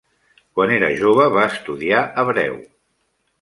Quan 0.59 0.71
era 0.77 0.89
jove 1.01 1.27
va 1.35 1.43
estudiar 1.49 2.01
hebreu. 2.23 2.59